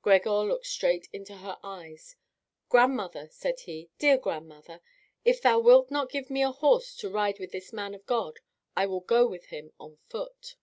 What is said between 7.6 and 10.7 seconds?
man of God, I will go with him afoot."